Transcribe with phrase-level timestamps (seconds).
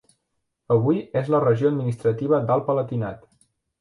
[0.75, 3.23] Avui, és a la regió administrativa d'Alt Palatinat.